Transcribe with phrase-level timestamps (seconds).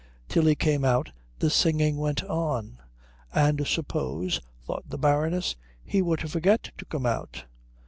[0.27, 2.79] Till he came out the singing went on;
[3.35, 7.45] and suppose, thought the Baroness, he were to forget to come out?